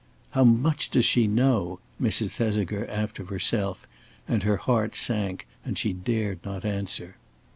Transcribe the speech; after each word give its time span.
"How 0.31 0.43
much 0.43 0.89
does 0.89 1.05
she 1.05 1.27
know?" 1.27 1.79
Mrs. 2.01 2.31
Thesiger 2.31 2.87
asked 2.87 3.19
of 3.19 3.29
herself; 3.29 3.85
and 4.27 4.41
her 4.41 4.57
heart 4.57 4.95
sank 4.95 5.45
and 5.63 5.77
she 5.77 5.93
dared 5.93 6.43
not 6.43 6.65
answer. 6.65 7.17